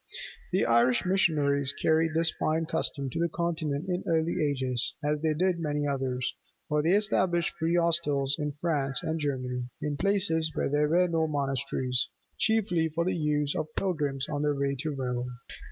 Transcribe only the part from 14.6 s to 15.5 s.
to Rome.